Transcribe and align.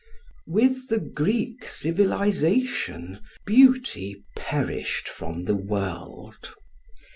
With 0.47 0.87
the 0.89 0.99
Greek 0.99 1.63
civilisation 1.67 3.19
beauty 3.45 4.23
perished 4.35 5.07
from 5.07 5.43
the 5.43 5.55
world. 5.55 6.55